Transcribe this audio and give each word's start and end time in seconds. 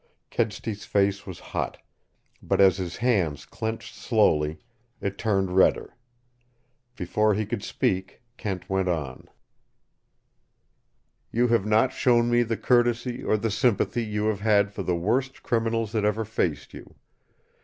Kedsty's 0.31 0.83
face 0.83 1.27
was 1.27 1.37
hot, 1.53 1.77
but 2.41 2.59
as 2.59 2.77
his 2.77 2.97
hands 2.97 3.45
clenched 3.45 3.93
slowly, 3.93 4.57
it 4.99 5.15
turned 5.19 5.55
redder. 5.55 5.95
Before 6.95 7.35
he 7.35 7.45
could 7.45 7.61
speak, 7.63 8.19
Kent 8.35 8.67
went 8.67 8.87
on. 8.87 9.29
"You 11.31 11.49
have 11.49 11.67
not 11.67 11.93
shown 11.93 12.31
me 12.31 12.41
the 12.41 12.57
courtesy 12.57 13.23
or 13.23 13.37
the 13.37 13.51
sympathy 13.51 14.03
you 14.03 14.25
have 14.25 14.39
had 14.39 14.73
for 14.73 14.81
the 14.81 14.95
worst 14.95 15.43
criminals 15.43 15.91
that 15.91 16.03
ever 16.03 16.25
faced 16.25 16.73
you. 16.73 16.95